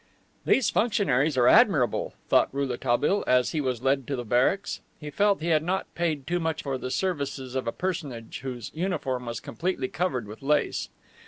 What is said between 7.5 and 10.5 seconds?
of a personage whose uniform was completely covered with